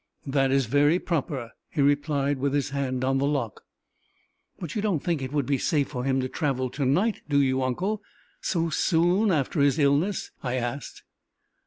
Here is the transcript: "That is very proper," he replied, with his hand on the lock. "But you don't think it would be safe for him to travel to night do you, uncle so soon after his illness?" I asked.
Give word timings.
"That 0.25 0.49
is 0.51 0.65
very 0.65 0.97
proper," 0.97 1.51
he 1.69 1.79
replied, 1.79 2.39
with 2.39 2.55
his 2.55 2.71
hand 2.71 3.03
on 3.05 3.19
the 3.19 3.27
lock. 3.27 3.61
"But 4.59 4.73
you 4.73 4.81
don't 4.81 4.97
think 5.01 5.21
it 5.21 5.31
would 5.31 5.45
be 5.45 5.59
safe 5.59 5.89
for 5.89 6.05
him 6.05 6.19
to 6.21 6.27
travel 6.27 6.71
to 6.71 6.85
night 6.85 7.21
do 7.29 7.39
you, 7.39 7.61
uncle 7.61 8.01
so 8.41 8.71
soon 8.71 9.29
after 9.31 9.61
his 9.61 9.77
illness?" 9.77 10.31
I 10.41 10.55
asked. 10.55 11.03